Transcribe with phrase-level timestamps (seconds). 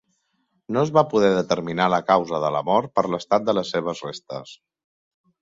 [0.77, 4.03] No es va poder determinar la causa de la mort per l'estat de les seves
[4.09, 4.57] restes.